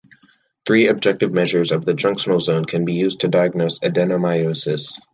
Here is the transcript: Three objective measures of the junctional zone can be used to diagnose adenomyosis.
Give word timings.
Three 0.65 0.87
objective 0.87 1.31
measures 1.31 1.69
of 1.71 1.85
the 1.85 1.93
junctional 1.93 2.41
zone 2.41 2.65
can 2.65 2.85
be 2.85 2.93
used 2.93 3.19
to 3.19 3.27
diagnose 3.27 3.77
adenomyosis. 3.81 4.97